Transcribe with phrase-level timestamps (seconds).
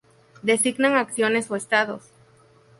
[0.41, 2.09] Designan acciones o estados.